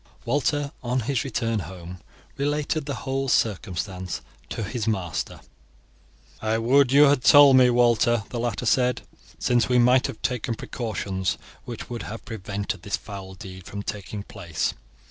Walter 0.25 0.71
on 0.81 1.01
his 1.01 1.23
return 1.23 1.59
home 1.59 1.99
related 2.35 2.87
the 2.87 2.95
whole 3.05 3.29
circumstance 3.29 4.21
to 4.49 4.63
his 4.63 4.87
master. 4.87 5.41
"I 6.41 6.57
would 6.57 6.91
you 6.91 7.03
had 7.03 7.23
told 7.23 7.57
me, 7.57 7.69
Walter," 7.69 8.23
the 8.29 8.39
latter 8.39 8.65
said, 8.65 9.03
"since 9.37 9.69
we 9.69 9.77
might 9.77 10.07
have 10.07 10.19
taken 10.23 10.55
precautions 10.55 11.37
which 11.65 11.87
would 11.91 12.01
have 12.01 12.25
prevented 12.25 12.81
this 12.81 12.97
foul 12.97 13.35
deed 13.35 13.65
from 13.67 13.83
taking 13.83 14.23
place. 14.23 14.73